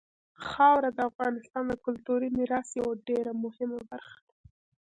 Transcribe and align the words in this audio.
خاوره 0.47 0.89
د 0.93 0.99
افغانستان 1.09 1.63
د 1.67 1.73
کلتوري 1.85 2.29
میراث 2.37 2.67
یوه 2.79 2.93
ډېره 3.07 3.31
مهمه 3.43 3.79
برخه 3.89 4.17
ده. 4.27 4.31